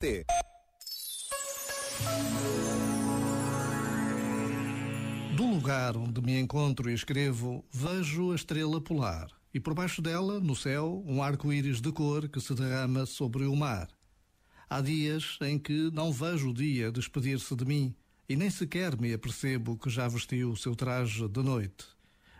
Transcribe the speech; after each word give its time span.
T. 0.00 0.24
Do 5.34 5.44
lugar 5.44 5.96
onde 5.96 6.22
me 6.22 6.38
encontro 6.38 6.88
e 6.88 6.94
escrevo, 6.94 7.64
vejo 7.72 8.30
a 8.30 8.36
estrela 8.36 8.80
polar 8.80 9.28
e 9.52 9.58
por 9.58 9.74
baixo 9.74 10.00
dela, 10.00 10.38
no 10.38 10.54
céu, 10.54 11.02
um 11.04 11.20
arco-íris 11.20 11.80
de 11.80 11.90
cor 11.90 12.28
que 12.28 12.40
se 12.40 12.54
derrama 12.54 13.06
sobre 13.06 13.42
o 13.44 13.56
mar. 13.56 13.88
Há 14.70 14.80
dias 14.80 15.36
em 15.40 15.58
que 15.58 15.90
não 15.90 16.12
vejo 16.12 16.50
o 16.50 16.54
dia 16.54 16.92
despedir-se 16.92 17.56
de 17.56 17.64
mim 17.64 17.92
e 18.28 18.36
nem 18.36 18.50
sequer 18.50 18.96
me 18.96 19.12
apercebo 19.12 19.76
que 19.76 19.90
já 19.90 20.06
vestiu 20.06 20.52
o 20.52 20.56
seu 20.56 20.76
traje 20.76 21.26
de 21.26 21.42
noite. 21.42 21.86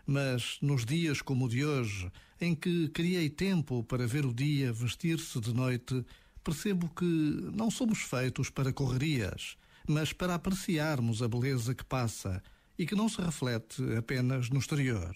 Mas 0.05 0.57
nos 0.61 0.85
dias 0.85 1.21
como 1.21 1.43
o 1.43 1.49
de 1.49 1.65
hoje, 1.65 2.09
em 2.39 2.55
que 2.55 2.87
criei 2.87 3.29
tempo 3.29 3.83
para 3.83 4.07
ver 4.07 4.25
o 4.25 4.33
dia 4.33 4.71
vestir-se 4.71 5.41
de 5.41 5.53
noite, 5.53 6.05
percebo 6.39 6.89
que 6.89 7.05
não 7.53 7.69
somos 7.69 7.99
feitos 7.99 8.49
para 8.49 8.73
correrias, 8.73 9.57
mas 9.87 10.13
para 10.13 10.35
apreciarmos 10.35 11.21
a 11.21 11.27
beleza 11.27 11.73
que 11.73 11.83
passa 11.83 12.41
e 12.77 12.85
que 12.85 12.95
não 12.95 13.09
se 13.09 13.21
reflete 13.21 13.83
apenas 13.97 14.49
no 14.49 14.59
exterior. 14.59 15.15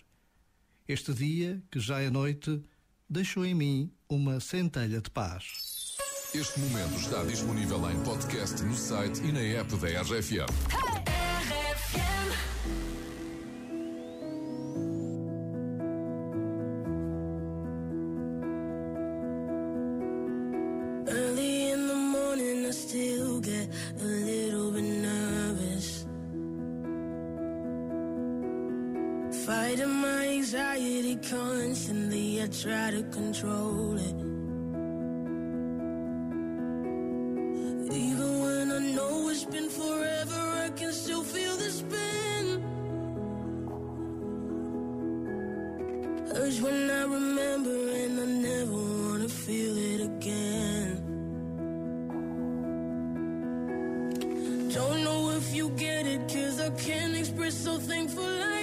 Este 0.88 1.14
dia, 1.14 1.64
que 1.72 1.80
já 1.80 2.02
é 2.02 2.10
noite, 2.10 2.62
deixou 3.10 3.46
em 3.46 3.54
mim 3.54 3.92
uma 4.10 4.40
centelha 4.40 5.02
de 5.02 5.10
paz. 5.10 5.96
Este 6.34 6.60
momento 6.60 6.96
está 6.96 7.24
disponível 7.24 7.90
em 7.90 8.04
podcast 8.04 8.62
no 8.64 8.76
site 8.76 9.22
e 9.22 9.32
na 9.32 9.40
app 9.40 9.76
da 9.78 10.02
RFM. 10.02 10.93
Fighting 29.34 29.90
my 29.90 30.28
anxiety 30.28 31.16
constantly, 31.18 32.42
I 32.42 32.48
try 32.48 32.92
to 32.92 33.04
control 33.12 33.98
it. 33.98 34.16
Even 37.92 38.40
when 38.42 38.72
I 38.72 38.80
know 38.96 39.30
it's 39.30 39.44
been 39.44 39.70
forever, 39.70 40.40
I 40.66 40.70
can 40.76 40.94
still 40.94 41.24
feel 41.24 41.58
the 41.58 41.72
spin. 41.72 42.64
Urge 46.36 46.62
when 46.62 46.90
I 46.90 47.04
remember, 47.04 47.90
and 48.02 48.20
I 48.20 48.26
never 48.26 48.72
wanna 48.72 49.30
feel 49.30 49.76
it 49.78 50.02
again. 50.12 51.04
Don't 54.74 55.04
know 55.04 55.32
if 55.32 55.54
you 55.54 55.70
get 55.72 56.06
it, 56.06 56.22
cause 56.32 56.62
I 56.62 56.70
can't 56.70 57.16
express 57.18 57.66
how 57.66 57.78
thankful 57.78 58.24
I 58.24 58.63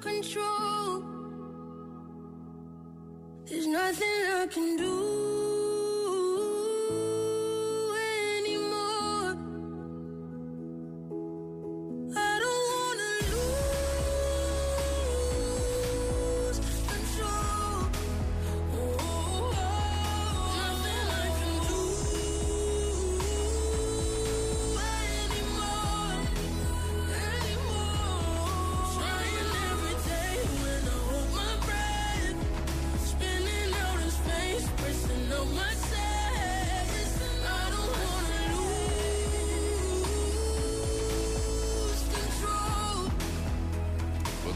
control. 0.00 1.02
There's 3.46 3.66
nothing 3.66 4.08
I 4.34 4.46
can 4.50 4.76
do 4.76 5.11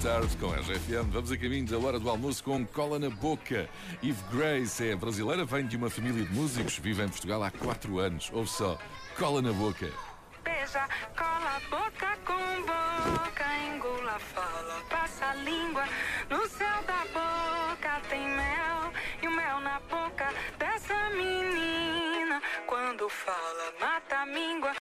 tarde 0.06 0.36
com 0.36 0.52
a 0.52 0.56
RFM. 0.58 1.10
Vamos 1.10 1.32
a 1.32 1.36
caminho 1.36 1.66
da 1.66 1.76
hora 1.78 1.98
do 1.98 2.08
almoço 2.08 2.44
com 2.44 2.64
cola 2.64 2.96
na 2.96 3.10
boca. 3.10 3.68
Eve 4.00 4.22
Grace 4.30 4.90
é 4.90 4.94
brasileira, 4.94 5.44
vem 5.44 5.66
de 5.66 5.76
uma 5.76 5.90
família 5.90 6.24
de 6.24 6.32
músicos, 6.32 6.78
vive 6.78 7.02
em 7.02 7.08
Portugal 7.08 7.42
há 7.42 7.50
4 7.50 7.98
anos. 7.98 8.30
Ouve 8.32 8.48
só, 8.48 8.78
cola 9.18 9.42
na 9.42 9.52
boca. 9.52 9.90
Beija, 10.44 10.86
cola 11.16 11.56
a 11.56 11.60
boca 11.68 12.16
com 12.24 12.62
boca, 12.62 13.44
engula, 13.66 14.16
fala, 14.20 14.80
passa 14.88 15.26
a 15.26 15.34
língua. 15.34 15.84
No 16.30 16.48
céu 16.48 16.82
da 16.86 17.04
boca 17.12 17.25